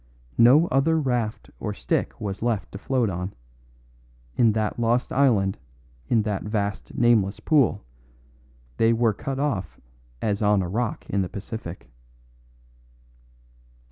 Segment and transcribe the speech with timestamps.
[0.39, 3.35] No other raft or stick was left to float on;
[4.35, 5.59] in that lost island
[6.07, 7.83] in that vast nameless pool,
[8.77, 9.79] they were cut off
[10.19, 11.91] as on a rock in the Pacific.